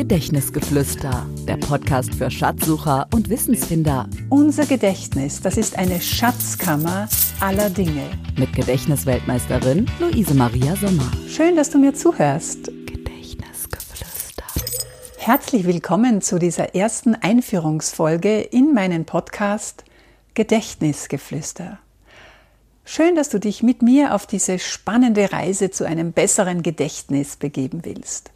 Gedächtnisgeflüster, 0.00 1.26
der 1.46 1.58
Podcast 1.58 2.14
für 2.14 2.30
Schatzsucher 2.30 3.06
und 3.12 3.28
Wissensfinder. 3.28 4.08
Unser 4.30 4.64
Gedächtnis, 4.64 5.42
das 5.42 5.58
ist 5.58 5.76
eine 5.76 6.00
Schatzkammer 6.00 7.06
aller 7.38 7.68
Dinge. 7.68 8.04
Mit 8.38 8.54
Gedächtnisweltmeisterin 8.54 9.84
Luise 10.00 10.32
Maria 10.32 10.74
Sommer. 10.76 11.12
Schön, 11.28 11.54
dass 11.54 11.68
du 11.68 11.78
mir 11.78 11.92
zuhörst. 11.92 12.72
Gedächtnisgeflüster. 12.86 14.44
Herzlich 15.18 15.66
willkommen 15.66 16.22
zu 16.22 16.38
dieser 16.38 16.74
ersten 16.74 17.14
Einführungsfolge 17.14 18.40
in 18.40 18.72
meinen 18.72 19.04
Podcast 19.04 19.84
Gedächtnisgeflüster. 20.32 21.78
Schön, 22.86 23.16
dass 23.16 23.28
du 23.28 23.38
dich 23.38 23.62
mit 23.62 23.82
mir 23.82 24.14
auf 24.14 24.26
diese 24.26 24.58
spannende 24.58 25.30
Reise 25.30 25.70
zu 25.70 25.84
einem 25.84 26.12
besseren 26.12 26.62
Gedächtnis 26.62 27.36
begeben 27.36 27.84
willst. 27.84 28.30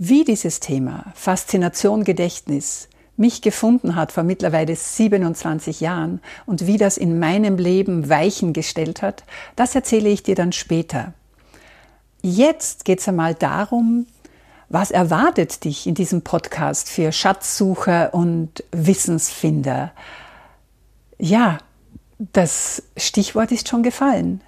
Wie 0.00 0.22
dieses 0.22 0.60
Thema 0.60 1.06
Faszination 1.16 2.04
Gedächtnis 2.04 2.88
mich 3.16 3.42
gefunden 3.42 3.96
hat 3.96 4.12
vor 4.12 4.22
mittlerweile 4.22 4.76
27 4.76 5.80
Jahren 5.80 6.20
und 6.46 6.68
wie 6.68 6.76
das 6.76 6.96
in 6.96 7.18
meinem 7.18 7.56
Leben 7.56 8.08
Weichen 8.08 8.52
gestellt 8.52 9.02
hat, 9.02 9.24
das 9.56 9.74
erzähle 9.74 10.08
ich 10.08 10.22
dir 10.22 10.36
dann 10.36 10.52
später. 10.52 11.14
Jetzt 12.22 12.84
geht 12.84 13.00
es 13.00 13.08
einmal 13.08 13.34
darum, 13.34 14.06
was 14.68 14.92
erwartet 14.92 15.64
dich 15.64 15.88
in 15.88 15.96
diesem 15.96 16.22
Podcast 16.22 16.88
für 16.88 17.10
Schatzsucher 17.10 18.14
und 18.14 18.62
Wissensfinder? 18.70 19.90
Ja, 21.18 21.58
das 22.18 22.84
Stichwort 22.96 23.50
ist 23.50 23.68
schon 23.68 23.82
gefallen. 23.82 24.42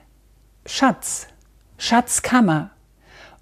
Schatz, 0.64 1.26
Schatzkammer. 1.76 2.70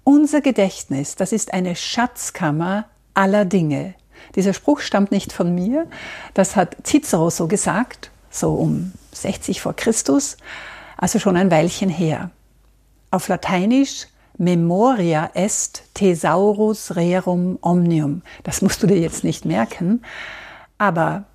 Unser 0.09 0.41
Gedächtnis, 0.41 1.13
das 1.17 1.31
ist 1.31 1.53
eine 1.53 1.75
Schatzkammer 1.75 2.85
aller 3.13 3.45
Dinge. 3.45 3.93
Dieser 4.33 4.55
Spruch 4.55 4.79
stammt 4.79 5.11
nicht 5.11 5.31
von 5.31 5.53
mir, 5.53 5.85
das 6.33 6.55
hat 6.55 6.77
Cicero 6.83 7.29
so 7.29 7.47
gesagt, 7.47 8.09
so 8.31 8.55
um 8.55 8.91
60 9.11 9.61
vor 9.61 9.75
Christus, 9.75 10.37
also 10.97 11.19
schon 11.19 11.37
ein 11.37 11.51
Weilchen 11.51 11.89
her. 11.89 12.31
Auf 13.11 13.27
Lateinisch 13.27 14.07
Memoria 14.35 15.29
est 15.35 15.83
thesaurus 15.93 16.95
rerum 16.95 17.59
omnium. 17.61 18.23
Das 18.41 18.63
musst 18.63 18.81
du 18.81 18.87
dir 18.87 18.97
jetzt 18.97 19.23
nicht 19.23 19.45
merken, 19.45 20.01
aber 20.79 21.25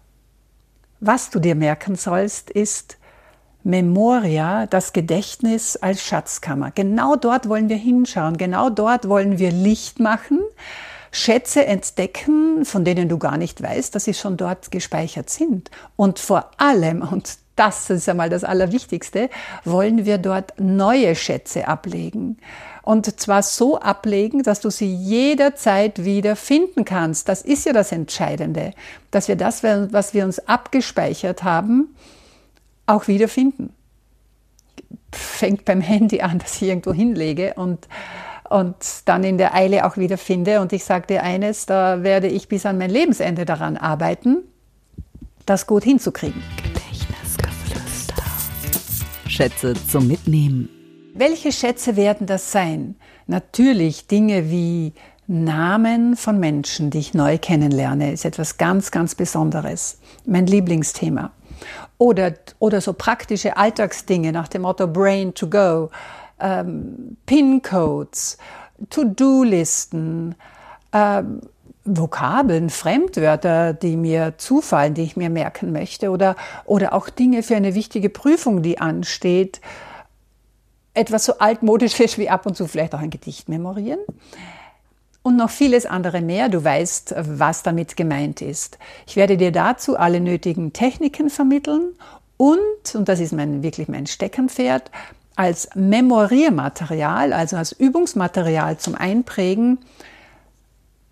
was 0.99 1.31
du 1.31 1.39
dir 1.39 1.55
merken 1.55 1.95
sollst, 1.95 2.51
ist 2.51 2.99
Memoria, 3.65 4.67
das 4.67 4.93
Gedächtnis 4.93 5.77
als 5.77 6.03
Schatzkammer. 6.03 6.71
Genau 6.71 7.17
dort 7.17 7.49
wollen 7.49 7.71
wir 7.71 7.77
hinschauen, 7.77 8.37
genau 8.37 8.69
dort 8.69 9.09
wollen 9.09 9.39
wir 9.39 9.51
Licht 9.51 10.01
machen, 10.01 10.41
Schätze 11.11 11.65
entdecken, 11.65 12.65
von 12.67 12.85
denen 12.85 13.09
du 13.09 13.19
gar 13.19 13.39
nicht 13.39 13.63
weißt, 13.63 13.95
dass 13.95 14.05
sie 14.05 14.15
schon 14.15 14.37
dort 14.37 14.71
gespeichert 14.71 15.31
sind. 15.31 15.71
Und 15.97 16.19
vor 16.19 16.51
allem, 16.59 17.03
und 17.03 17.39
das 17.57 17.89
ist 17.89 18.09
einmal 18.09 18.29
das 18.29 18.45
Allerwichtigste, 18.45 19.31
wollen 19.65 20.05
wir 20.05 20.19
dort 20.19 20.55
neue 20.59 21.15
Schätze 21.15 21.67
ablegen. 21.67 22.39
Und 22.83 23.19
zwar 23.19 23.43
so 23.43 23.79
ablegen, 23.79 24.43
dass 24.43 24.61
du 24.61 24.69
sie 24.69 24.93
jederzeit 24.95 26.05
wieder 26.05 26.37
finden 26.37 26.85
kannst. 26.85 27.29
Das 27.31 27.41
ist 27.41 27.65
ja 27.65 27.73
das 27.73 27.93
Entscheidende, 27.93 28.73
dass 29.11 29.29
wir 29.29 29.37
das, 29.37 29.63
was 29.63 30.13
wir 30.13 30.25
uns 30.25 30.39
abgespeichert 30.41 31.45
haben, 31.45 31.95
auch 32.87 33.09
wieder 33.09 33.29
finden. 33.29 33.73
Fängt 35.13 35.65
beim 35.65 35.81
Handy 35.81 36.21
an, 36.21 36.39
dass 36.39 36.61
ich 36.61 36.69
irgendwo 36.69 36.93
hinlege 36.93 37.55
und, 37.55 37.89
und 38.49 38.77
dann 39.05 39.25
in 39.25 39.39
der 39.39 39.55
Eile 39.55 39.87
auch 39.87 39.97
wieder 39.97 40.19
finde. 40.19 40.61
Und 40.61 40.73
ich 40.73 40.85
sage 40.85 41.07
dir 41.07 41.23
eines, 41.23 41.67
da 41.67 42.03
werde 42.03 42.27
ich 42.29 42.49
bis 42.49 42.67
an 42.67 42.79
mein 42.79 42.91
Lebensende 42.91 43.45
daran 43.45 43.77
arbeiten, 43.77 44.39
das 45.47 45.67
gut 45.67 45.85
hinzukriegen. 45.85 46.43
Gedächtnisgeflüster. 46.63 48.25
Schätze 49.29 49.75
zum 49.89 50.09
Mitnehmen. 50.09 50.69
Welche 51.15 51.53
Schätze 51.53 51.97
werden 51.97 52.27
das 52.27 52.51
sein? 52.51 52.97
Natürlich 53.27 54.09
Dinge 54.09 54.51
wie 54.51 54.93
Namen 55.27 56.17
von 56.17 56.39
Menschen, 56.39 56.91
die 56.91 56.99
ich 56.99 57.15
neu 57.15 57.39
kennenlerne, 57.39 58.13
ist 58.13 58.25
etwas 58.25 58.59
ganz, 58.59 58.91
ganz 58.91 59.15
Besonderes. 59.15 59.99
Mein 60.27 60.47
Lieblingsthema. 60.47 61.31
Oder, 61.99 62.35
oder 62.59 62.81
so 62.81 62.93
praktische 62.93 63.57
Alltagsdinge 63.57 64.33
nach 64.33 64.49
dem 64.49 64.63
Motto 64.63 64.87
Brain 64.87 65.35
to 65.35 65.49
Go, 65.49 65.91
ähm, 66.41 67.17
PIN-Codes, 67.27 68.39
To-Do-Listen, 68.91 70.35
ähm, 70.93 71.41
Vokabeln, 71.85 72.71
Fremdwörter, 72.71 73.75
die 73.75 73.97
mir 73.97 74.35
zufallen, 74.39 74.95
die 74.95 75.03
ich 75.03 75.17
mir 75.17 75.29
merken 75.29 75.71
möchte, 75.73 76.11
oder, 76.11 76.35
oder 76.65 76.95
auch 76.95 77.11
Dinge 77.11 77.43
für 77.43 77.57
eine 77.57 77.75
wichtige 77.75 78.09
Prüfung, 78.09 78.63
die 78.63 78.79
ansteht 78.79 79.61
etwas 80.95 81.25
so 81.25 81.39
altmodisches 81.39 82.19
wie 82.19 82.31
ab 82.31 82.47
und 82.47 82.57
zu 82.57 82.67
vielleicht 82.67 82.95
auch 82.95 83.01
ein 83.01 83.11
Gedicht 83.11 83.49
memorieren. 83.49 83.99
Und 85.25 85.37
noch 85.37 85.49
vieles 85.49 85.87
andere 85.87 86.21
mehr. 86.21 86.51
Du 86.51 86.63
weißt, 86.63 87.15
was 87.17 87.63
damit 87.63 87.97
gemeint 87.97 88.43
ist. 88.43 88.79
Ich 89.07 89.17
werde 89.17 89.39
dir 89.39 89.53
dazu 89.53 89.97
alle 89.97 90.21
nötigen 90.21 90.75
Techniken 90.75 91.31
vermitteln 91.31 91.95
und, 92.37 92.95
und 92.95 93.09
das 93.09 93.21
ist 93.21 93.33
mein, 93.33 93.63
wirklich 93.63 93.89
mein 93.89 94.07
Steckenpferd, 94.07 94.91
als 95.35 95.71
Memoriermaterial, 95.75 97.33
also 97.33 97.57
als 97.57 97.73
Übungsmaterial 97.73 98.77
zum 98.77 98.95
Einprägen, 98.95 99.79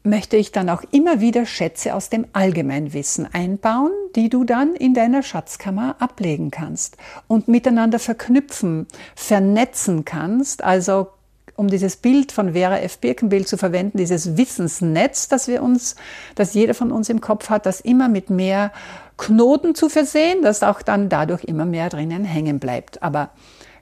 möchte 0.05 0.37
ich 0.37 0.53
dann 0.53 0.69
auch 0.69 0.83
immer 0.91 1.21
wieder 1.21 1.47
Schätze 1.47 1.95
aus 1.95 2.11
dem 2.11 2.27
Allgemeinwissen 2.35 3.33
einbauen, 3.33 3.93
die 4.15 4.29
du 4.29 4.45
dann 4.45 4.75
in 4.75 4.95
deiner 4.95 5.23
Schatzkammer 5.23 5.97
ablegen 6.01 6.51
kannst 6.51 6.97
und 7.29 7.49
miteinander 7.49 7.99
verknüpfen, 7.99 8.87
vernetzen 9.15 10.05
kannst, 10.05 10.63
also 10.63 11.09
um 11.57 11.69
dieses 11.69 11.97
Bild 11.97 12.33
von 12.33 12.53
Vera 12.53 12.79
F. 12.79 12.99
Birkenbild 12.99 13.47
zu 13.47 13.57
verwenden, 13.57 13.99
dieses 13.99 14.37
Wissensnetz, 14.37 15.29
das 15.29 15.49
wir 15.49 15.63
uns, 15.63 15.97
das 16.35 16.55
jeder 16.55 16.75
von 16.75 16.93
uns 16.93 17.09
im 17.09 17.21
Kopf 17.21 17.51
hat, 17.51 17.67
das 17.67 17.81
immer 17.81 18.09
mit 18.09 18.31
mehr 18.31 18.73
Knoten 19.19 19.75
zu 19.75 19.89
versehen, 19.89 20.43
dass 20.43 20.63
auch 20.63 20.83
dann 20.83 21.09
dadurch 21.09 21.45
immer 21.45 21.65
mehr 21.65 21.89
drinnen 21.89 22.25
hängen 22.25 22.59
bleibt. 22.59 23.03
Aber 23.03 23.31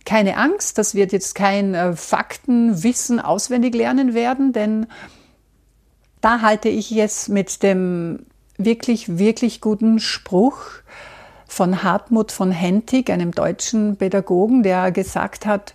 keine 0.04 0.36
Angst, 0.36 0.78
das 0.78 0.94
wird 0.94 1.12
jetzt 1.12 1.34
kein 1.34 1.74
äh, 1.74 1.94
Faktenwissen 1.94 3.20
auswendig 3.20 3.74
lernen 3.74 4.14
werden, 4.14 4.52
denn 4.52 4.86
da 6.20 6.42
halte 6.42 6.68
ich 6.68 6.90
jetzt 6.90 7.28
mit 7.28 7.62
dem 7.62 8.26
wirklich, 8.58 9.18
wirklich 9.18 9.60
guten 9.60 10.00
Spruch 10.00 10.58
von 11.46 11.82
Hartmut 11.82 12.30
von 12.32 12.52
Hentig, 12.52 13.10
einem 13.10 13.32
deutschen 13.32 13.96
Pädagogen, 13.96 14.62
der 14.62 14.92
gesagt 14.92 15.46
hat, 15.46 15.74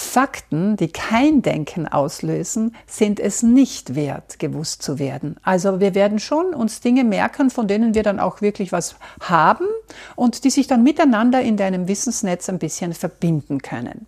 Fakten, 0.00 0.76
die 0.76 0.92
kein 0.92 1.42
Denken 1.42 1.88
auslösen, 1.88 2.76
sind 2.86 3.18
es 3.18 3.42
nicht 3.42 3.96
wert, 3.96 4.38
gewusst 4.38 4.80
zu 4.80 5.00
werden. 5.00 5.36
Also 5.42 5.80
wir 5.80 5.96
werden 5.96 6.20
schon 6.20 6.54
uns 6.54 6.80
Dinge 6.80 7.02
merken, 7.02 7.50
von 7.50 7.66
denen 7.66 7.94
wir 7.94 8.04
dann 8.04 8.20
auch 8.20 8.40
wirklich 8.40 8.70
was 8.70 8.94
haben 9.20 9.66
und 10.14 10.44
die 10.44 10.50
sich 10.50 10.68
dann 10.68 10.84
miteinander 10.84 11.42
in 11.42 11.56
deinem 11.56 11.88
Wissensnetz 11.88 12.48
ein 12.48 12.60
bisschen 12.60 12.92
verbinden 12.92 13.60
können. 13.60 14.06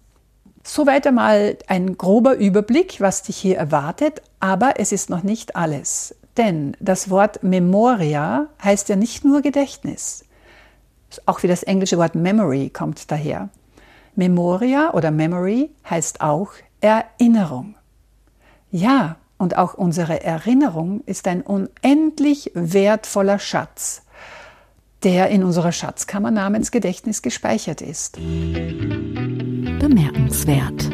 Soweit 0.62 1.08
einmal 1.08 1.58
ein 1.66 1.98
grober 1.98 2.36
Überblick, 2.36 3.00
was 3.00 3.24
dich 3.24 3.36
hier 3.36 3.58
erwartet, 3.58 4.22
aber 4.38 4.74
es 4.78 4.92
ist 4.92 5.10
noch 5.10 5.24
nicht 5.24 5.56
alles. 5.56 6.14
Denn 6.36 6.76
das 6.78 7.10
Wort 7.10 7.42
Memoria 7.42 8.46
heißt 8.62 8.88
ja 8.90 8.94
nicht 8.94 9.24
nur 9.24 9.42
Gedächtnis. 9.42 10.24
Auch 11.26 11.42
wie 11.42 11.48
das 11.48 11.64
englische 11.64 11.98
Wort 11.98 12.14
Memory 12.14 12.70
kommt 12.70 13.10
daher. 13.10 13.48
Memoria 14.14 14.92
oder 14.94 15.10
Memory 15.10 15.70
heißt 15.88 16.20
auch 16.20 16.52
Erinnerung. 16.80 17.74
Ja, 18.70 19.16
und 19.38 19.56
auch 19.56 19.74
unsere 19.74 20.22
Erinnerung 20.22 21.02
ist 21.06 21.26
ein 21.26 21.42
unendlich 21.42 22.50
wertvoller 22.54 23.38
Schatz, 23.38 24.02
der 25.02 25.30
in 25.30 25.42
unserer 25.44 25.72
Schatzkammer 25.72 26.30
namens 26.30 26.70
Gedächtnis 26.70 27.22
gespeichert 27.22 27.80
ist. 27.80 28.18
Bemerkenswert. 29.78 30.90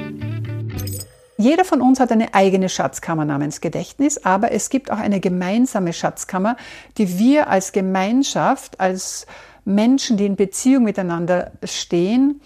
Jeder 1.38 1.64
von 1.64 1.82
uns 1.82 2.00
hat 2.00 2.12
eine 2.12 2.35
eigene 2.35 2.69
Schatzkammer 2.69 3.25
namens 3.25 3.61
Gedächtnis, 3.61 4.25
aber 4.25 4.52
es 4.52 4.70
gibt 4.70 4.91
auch 4.91 4.99
eine 4.99 5.20
gemeinsame 5.20 5.93
Schatzkammer, 5.93 6.56
die 6.96 7.19
wir 7.19 7.49
als 7.50 7.73
Gemeinschaft, 7.73 8.81
als 8.81 9.26
Menschen, 9.64 10.17
die 10.17 10.25
in 10.25 10.37
Beziehung 10.37 10.85
miteinander 10.85 11.50
stehen, 11.64 12.41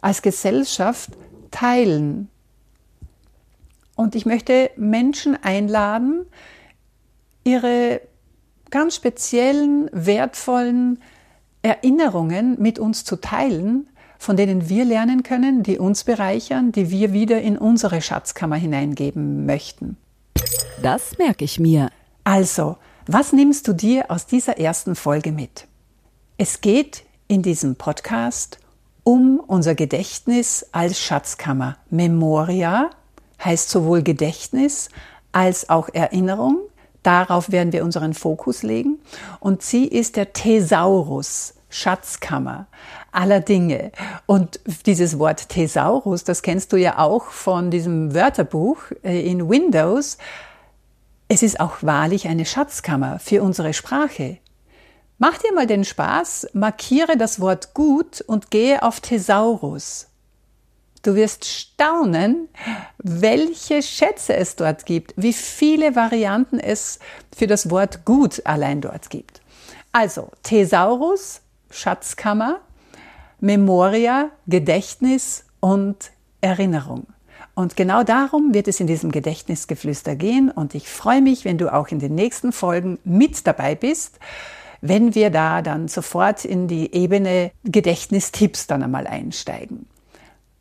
als 0.00 0.22
Gesellschaft 0.22 1.10
teilen. 1.50 2.28
Und 3.96 4.14
ich 4.14 4.26
möchte 4.26 4.70
Menschen 4.76 5.36
einladen, 5.42 6.26
ihre 7.44 8.00
ganz 8.70 8.94
speziellen, 8.94 9.90
wertvollen 9.92 11.00
Erinnerungen 11.62 12.56
mit 12.60 12.78
uns 12.78 13.04
zu 13.04 13.16
teilen, 13.16 13.88
von 14.18 14.36
denen 14.36 14.68
wir 14.68 14.84
lernen 14.84 15.22
können, 15.22 15.62
die 15.62 15.78
uns 15.78 16.04
bereichern, 16.04 16.72
die 16.72 16.90
wir 16.90 17.12
wieder 17.12 17.40
in 17.40 17.58
unsere 17.58 18.00
Schatzkammer 18.00 18.56
hineingeben 18.56 19.46
möchten. 19.46 19.96
Das 20.82 21.18
merke 21.18 21.44
ich 21.44 21.58
mir. 21.58 21.90
Also, 22.24 22.76
was 23.06 23.32
nimmst 23.32 23.66
du 23.66 23.72
dir 23.72 24.10
aus 24.10 24.26
dieser 24.26 24.58
ersten 24.58 24.94
Folge 24.94 25.32
mit? 25.32 25.66
Es 26.38 26.60
geht 26.60 27.04
in 27.28 27.42
diesem 27.42 27.76
Podcast 27.76 28.58
um 28.62 28.69
unser 29.04 29.74
Gedächtnis 29.74 30.66
als 30.72 30.98
Schatzkammer. 30.98 31.76
Memoria 31.90 32.90
heißt 33.44 33.70
sowohl 33.70 34.02
Gedächtnis 34.02 34.88
als 35.32 35.68
auch 35.68 35.88
Erinnerung. 35.92 36.58
Darauf 37.02 37.50
werden 37.50 37.72
wir 37.72 37.84
unseren 37.84 38.14
Fokus 38.14 38.62
legen. 38.62 38.98
Und 39.40 39.62
sie 39.62 39.86
ist 39.86 40.16
der 40.16 40.32
Thesaurus, 40.32 41.54
Schatzkammer 41.70 42.66
aller 43.12 43.40
Dinge. 43.40 43.92
Und 44.26 44.60
dieses 44.86 45.18
Wort 45.18 45.48
Thesaurus, 45.48 46.24
das 46.24 46.42
kennst 46.42 46.72
du 46.72 46.76
ja 46.76 46.98
auch 46.98 47.26
von 47.26 47.70
diesem 47.70 48.14
Wörterbuch 48.14 48.78
äh, 49.02 49.28
in 49.28 49.48
Windows. 49.48 50.18
Es 51.28 51.42
ist 51.42 51.60
auch 51.60 51.76
wahrlich 51.80 52.28
eine 52.28 52.44
Schatzkammer 52.44 53.18
für 53.18 53.42
unsere 53.42 53.72
Sprache. 53.72 54.38
Mach 55.22 55.36
dir 55.36 55.52
mal 55.52 55.66
den 55.66 55.84
Spaß, 55.84 56.48
markiere 56.54 57.18
das 57.18 57.40
Wort 57.40 57.74
gut 57.74 58.22
und 58.22 58.50
gehe 58.50 58.82
auf 58.82 59.00
Thesaurus. 59.00 60.06
Du 61.02 61.14
wirst 61.14 61.44
staunen, 61.44 62.48
welche 62.96 63.82
Schätze 63.82 64.34
es 64.34 64.56
dort 64.56 64.86
gibt, 64.86 65.12
wie 65.16 65.34
viele 65.34 65.94
Varianten 65.94 66.58
es 66.58 67.00
für 67.36 67.46
das 67.46 67.68
Wort 67.68 68.06
gut 68.06 68.40
allein 68.46 68.80
dort 68.80 69.10
gibt. 69.10 69.42
Also 69.92 70.30
Thesaurus, 70.42 71.42
Schatzkammer, 71.68 72.60
Memoria, 73.40 74.30
Gedächtnis 74.46 75.44
und 75.60 76.12
Erinnerung. 76.40 77.06
Und 77.54 77.76
genau 77.76 78.04
darum 78.04 78.54
wird 78.54 78.68
es 78.68 78.80
in 78.80 78.86
diesem 78.86 79.12
Gedächtnisgeflüster 79.12 80.16
gehen. 80.16 80.50
Und 80.50 80.74
ich 80.74 80.88
freue 80.88 81.20
mich, 81.20 81.44
wenn 81.44 81.58
du 81.58 81.70
auch 81.70 81.88
in 81.88 81.98
den 81.98 82.14
nächsten 82.14 82.52
Folgen 82.52 82.98
mit 83.04 83.46
dabei 83.46 83.74
bist, 83.74 84.18
wenn 84.80 85.14
wir 85.14 85.30
da 85.30 85.62
dann 85.62 85.86
sofort 85.88 86.44
in 86.44 86.68
die 86.68 86.94
Ebene 86.94 87.52
Gedächtnistipps 87.64 88.66
dann 88.66 88.82
einmal 88.82 89.06
einsteigen. 89.06 89.86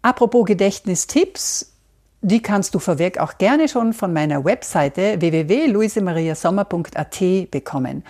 Apropos 0.02 0.46
Gedächtnistipps, 0.46 1.74
die 2.22 2.42
kannst 2.42 2.74
du 2.76 2.80
vorweg 2.80 3.18
auch 3.20 3.38
gerne 3.38 3.70
schon 3.70 3.94
von 3.94 4.12
meiner 4.12 4.44
Webseite 4.44 5.22
www.luisemariasommer.at 5.22 7.52
bekommen. 7.52 8.04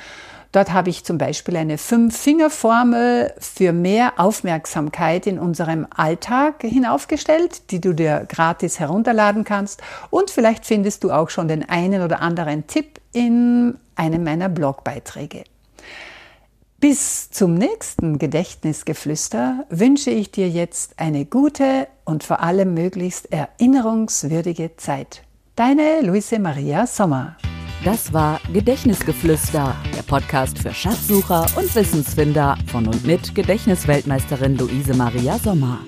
Dort 0.51 0.73
habe 0.73 0.89
ich 0.89 1.03
zum 1.03 1.19
Beispiel 1.19 1.55
eine 1.57 1.77
Fünf-Finger-Formel 1.77 3.33
für 3.37 3.71
mehr 3.71 4.13
Aufmerksamkeit 4.17 5.27
in 5.27 5.37
unserem 5.37 5.85
Alltag 5.95 6.63
hinaufgestellt, 6.63 7.69
die 7.69 7.79
du 7.79 7.93
dir 7.93 8.25
gratis 8.27 8.79
herunterladen 8.79 9.43
kannst. 9.43 9.83
Und 10.09 10.31
vielleicht 10.31 10.65
findest 10.65 11.03
du 11.03 11.11
auch 11.11 11.29
schon 11.29 11.47
den 11.47 11.69
einen 11.69 12.01
oder 12.01 12.21
anderen 12.21 12.65
Tipp 12.65 12.99
in 13.13 13.77
einem 13.95 14.23
meiner 14.23 14.49
Blogbeiträge. 14.49 15.43
Bis 16.79 17.29
zum 17.29 17.55
nächsten 17.55 18.19
Gedächtnisgeflüster 18.19 19.65
wünsche 19.69 20.11
ich 20.11 20.31
dir 20.31 20.47
jetzt 20.47 20.97
eine 20.97 21.25
gute 21.25 21.89
und 22.05 22.23
vor 22.23 22.39
allem 22.39 22.73
möglichst 22.73 23.33
erinnerungswürdige 23.33 24.77
Zeit. 24.77 25.23
Deine 25.57 25.99
Luise 26.01 26.39
Maria 26.39 26.87
Sommer. 26.87 27.35
Das 27.83 28.13
war 28.13 28.39
Gedächtnisgeflüster, 28.53 29.75
der 29.93 30.03
Podcast 30.03 30.57
für 30.59 30.73
Schatzsucher 30.73 31.47
und 31.57 31.75
Wissensfinder 31.75 32.57
von 32.67 32.87
und 32.87 33.05
mit 33.05 33.35
Gedächtnisweltmeisterin 33.35 34.57
Luise 34.57 34.93
Maria 34.93 35.37
Sommer. 35.37 35.79